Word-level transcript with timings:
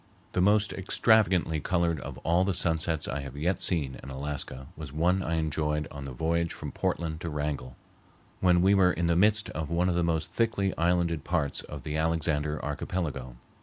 The 0.31 0.41
most 0.41 0.73
extravagantly 0.73 1.59
colored 1.59 1.99
of 1.99 2.17
all 2.23 2.43
the 2.43 2.55
sunsets 2.55 3.07
I 3.07 3.19
have 3.19 3.37
yet 3.37 3.59
seen 3.59 3.99
in 4.01 4.09
Alaska 4.09 4.65
was 4.75 4.91
one 4.91 5.21
I 5.21 5.35
enjoyed 5.35 5.87
on 5.91 6.05
the 6.05 6.11
voyage 6.11 6.53
from 6.53 6.71
Portland 6.71 7.21
to 7.21 7.29
Wrangell, 7.29 7.75
when 8.39 8.63
we 8.63 8.73
were 8.73 8.91
in 8.93 9.05
the 9.05 9.15
midst 9.15 9.51
of 9.51 9.69
one 9.69 9.89
of 9.89 9.93
the 9.95 10.03
most 10.03 10.31
thickly 10.31 10.75
islanded 10.75 11.23
parts 11.23 11.61
of 11.61 11.83
the 11.83 11.97
Alexander 11.97 12.59
Archipelago. 12.65 13.35